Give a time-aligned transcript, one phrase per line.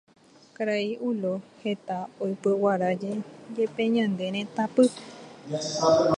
[0.55, 4.87] Karai Ulo heta oipyguarajepe ñane retãpy